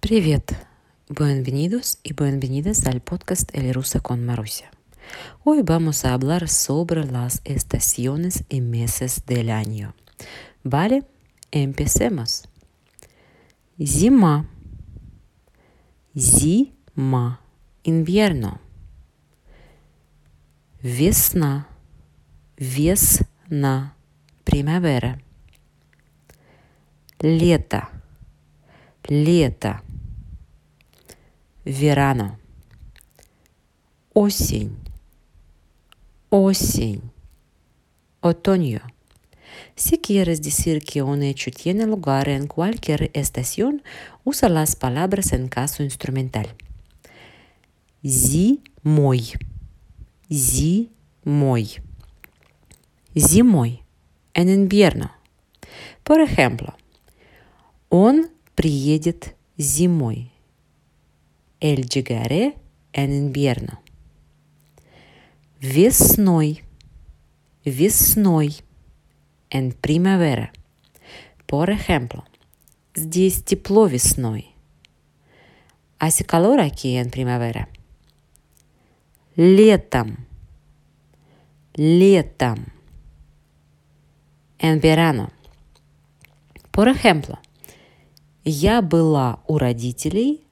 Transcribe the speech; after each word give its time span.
Привет! 0.00 0.56
Bienvenidos 1.08 1.98
y 2.02 2.12
bienvenidas 2.12 2.86
al 2.86 3.00
podcast 3.00 3.50
El 3.54 3.74
Rusa 3.74 4.00
con 4.00 4.24
Marusia. 4.24 4.70
Hoy 5.44 5.62
vamos 5.62 6.04
a 6.04 6.12
hablar 6.12 6.48
sobre 6.48 7.04
las 7.04 7.40
estaciones 7.44 8.44
y 8.48 8.60
meses 8.60 9.24
del 9.26 9.50
año. 9.50 9.94
Vale, 10.62 11.04
empecemos. 11.50 12.48
Зима. 13.80 14.46
Зима. 16.16 17.40
Invierno. 17.82 18.60
Весна. 20.82 21.68
Весна. 22.56 23.96
Primavera. 24.44 25.18
Лето. 27.22 27.80
Лето. 29.10 29.80
Verano. 31.64 32.38
Осень. 34.12 34.76
Осень. 36.30 37.02
Otoño. 38.20 38.80
Si 39.74 39.98
quieres 39.98 40.42
decir 40.42 40.82
que 40.82 41.02
un 41.02 41.22
hecho 41.22 41.50
tiene 41.50 41.86
lugar 41.86 42.28
en 42.28 42.46
cualquier 42.46 43.10
estación, 43.14 43.82
usa 44.24 44.48
las 44.48 44.76
palabras 44.76 45.32
en 45.32 45.48
caso 45.48 45.82
instrumental. 45.82 46.54
Зимой. 48.04 49.32
Зимой. 50.30 51.80
Зимой. 53.14 53.82
En 54.34 54.48
invierno. 54.48 55.12
Por 56.02 56.20
ejemplo, 56.20 56.76
он 57.88 58.30
приедет 58.54 59.34
зимой. 59.58 60.29
El 61.61 61.87
llegaré 61.87 62.55
en 62.91 63.13
invierno. 63.13 63.81
Весной. 65.59 66.63
Весной. 67.63 68.55
En 69.51 69.71
primavera. 69.71 70.53
Por 71.45 71.69
ejemplo, 71.69 72.23
здесь 72.95 73.43
тепло 73.43 73.85
весной. 73.85 74.55
Hace 75.99 76.25
calor 76.25 76.59
aquí 76.59 76.97
en 76.97 77.11
primavera. 77.11 77.69
Летом. 79.35 80.25
Летом. 81.75 82.73
En 84.57 84.79
verano. 84.81 85.31
Por 86.71 86.87
ejemplo, 86.87 87.37
я 88.43 88.81
была 88.81 89.43
у 89.45 89.59
родителей 89.59 90.47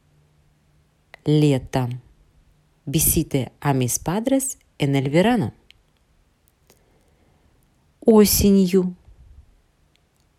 летом. 1.30 2.02
Visité 2.86 3.52
a 3.60 3.74
mis 3.74 4.00
padres 4.00 4.58
en 4.80 4.96
el 4.96 5.10
verano. 5.10 5.54
Осенью. 8.00 8.96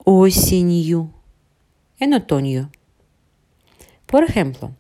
Осенью. 0.05 1.13
En 2.01 2.15
otoño. 2.15 2.71
Por 4.07 4.25
ejemplo, 4.25 4.75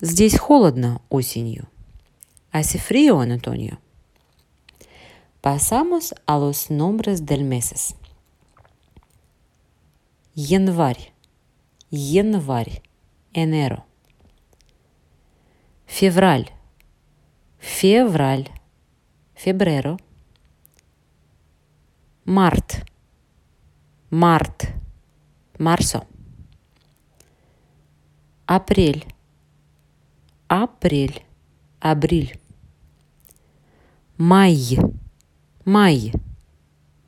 здесь 0.00 0.38
холодно 0.38 1.02
осенью. 1.10 1.68
Hace 2.52 2.78
frío 2.78 3.22
en 3.22 3.32
otoño. 3.32 3.78
Pasamos 5.42 6.14
a 6.24 6.38
los 6.38 6.70
nombres 6.70 7.26
del 7.26 7.44
meses. 7.44 7.94
Январь. 10.34 11.12
Январь. 11.90 12.82
Enero. 13.32 13.85
Февраль. 15.96 16.50
Февраль. 17.58 18.50
Febrero. 19.34 19.98
Март. 22.26 22.84
Март. 24.10 24.74
Марсо. 25.58 26.06
Апрель. 28.44 29.06
Апрель. 30.48 31.24
Абриль. 31.80 32.38
Май. 34.18 34.76
Май. 35.64 36.12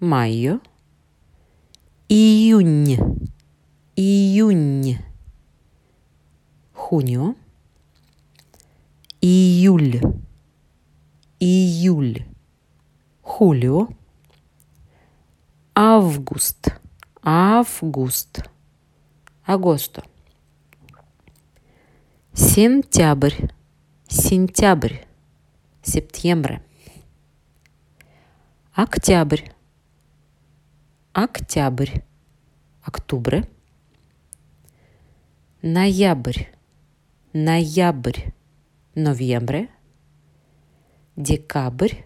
Майо. 0.01 0.61
Июнь. 2.09 2.97
Июнь. 3.97 4.97
Junio. 6.73 7.37
Июль. 9.21 10.01
Июль. 11.41 12.25
Julio. 13.25 13.93
Август. 15.75 16.69
Август. 17.23 18.49
Агосто. 19.45 20.05
Сентябрь. 22.33 23.49
Сентябрь. 24.09 24.99
Септембре. 25.83 26.63
Октябрь. 28.73 29.51
Октябрь. 31.13 32.03
Октябрь. 32.83 33.43
Ноябрь. 35.63 36.45
Ноябрь. 37.33 38.38
Noviembre. 38.98 39.70
Декабрь. 41.16 42.06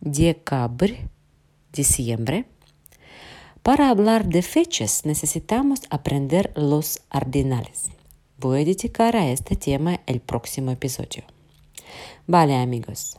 Декабрь. 0.00 1.08
Diciembre. 1.72 2.46
Para 3.62 3.90
hablar 3.90 4.26
de 4.26 4.42
fechas 4.42 5.04
necesitamos 5.04 5.80
aprender 5.90 6.52
los 6.56 7.00
ordinales. 7.12 7.90
Voy 8.38 8.62
a 8.62 8.64
dedicar 8.64 9.16
a 9.16 9.28
este 9.30 9.56
tema 9.56 10.00
el 10.06 10.20
próximo 10.20 10.70
episodio. 10.70 11.24
Vale 12.26 12.56
amigos, 12.56 13.18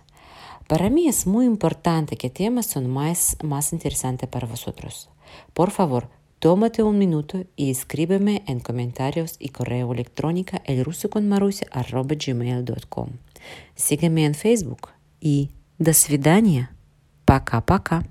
para 0.68 0.90
mí 0.90 1.08
es 1.08 1.26
muy 1.26 1.46
importante 1.46 2.18
que 2.18 2.30
temas 2.30 2.66
son 2.66 2.90
más, 2.90 3.38
más 3.42 3.72
interesantes 3.72 4.28
para 4.28 4.48
vosotros. 4.48 5.10
Por 5.54 5.72
favor, 5.72 6.10
tómate 6.43 6.83
un 6.83 6.99
minuto 6.99 7.45
y 7.55 7.71
escríbeme 7.71 8.43
en 8.49 8.59
comentarios 8.59 9.37
y 9.39 9.51
correo 9.51 9.93
electrónico 9.93 10.57
elrusoconmarusia.gmail.com 10.65 13.11
Sígueme 13.77 14.25
en 14.25 14.35
Facebook 14.35 14.89
y 15.21 15.51
до 15.79 15.95
свидания. 15.95 16.73
Пока-пока. 17.27 18.05